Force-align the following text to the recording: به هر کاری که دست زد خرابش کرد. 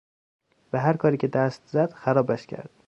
به 0.71 0.79
هر 0.79 0.97
کاری 0.97 1.17
که 1.17 1.27
دست 1.27 1.61
زد 1.67 1.93
خرابش 1.93 2.47
کرد. 2.47 2.69